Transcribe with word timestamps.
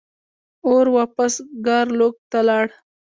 اور 0.69 0.85
واپس 0.97 1.33
ګارلوک 1.65 2.15
ته 2.31 2.39
لاړ. 2.47 2.65